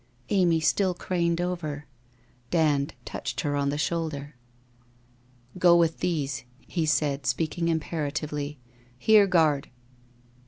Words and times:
Amy 0.29 0.59
still 0.59 0.95
craned 0.95 1.39
over. 1.39 1.85
Dand 2.49 2.95
touched 3.05 3.41
her 3.41 3.55
on 3.55 3.69
the 3.69 3.77
shoulder. 3.77 4.35
Mio 5.61 5.75
with 5.75 5.99
these,' 5.99 6.43
he 6.65 6.89
raid 7.03 7.27
speaking 7.27 7.67
imperatively. 7.67 8.57
'Here, 8.97 9.27
Guard!' 9.27 9.69